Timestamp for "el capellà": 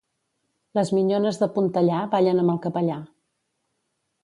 2.57-2.99